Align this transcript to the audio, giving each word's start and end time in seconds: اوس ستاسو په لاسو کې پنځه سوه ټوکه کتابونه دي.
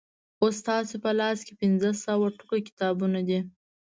اوس 0.41 0.55
ستاسو 0.63 0.95
په 1.03 1.11
لاسو 1.19 1.41
کې 1.47 1.53
پنځه 1.61 1.89
سوه 2.05 2.27
ټوکه 2.37 2.59
کتابونه 2.67 3.19
دي. 3.27 3.39